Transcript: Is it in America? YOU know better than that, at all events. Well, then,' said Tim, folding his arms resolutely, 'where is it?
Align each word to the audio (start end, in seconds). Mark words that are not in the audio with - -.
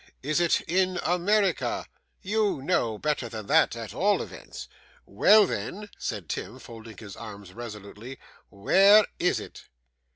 Is 0.23 0.39
it 0.39 0.61
in 0.61 0.97
America? 1.03 1.85
YOU 2.23 2.59
know 2.63 2.97
better 2.97 3.29
than 3.29 3.45
that, 3.45 3.75
at 3.75 3.93
all 3.93 4.23
events. 4.23 4.67
Well, 5.05 5.45
then,' 5.45 5.91
said 5.99 6.27
Tim, 6.27 6.57
folding 6.57 6.97
his 6.97 7.15
arms 7.15 7.53
resolutely, 7.53 8.17
'where 8.49 9.05
is 9.19 9.39
it? 9.39 9.65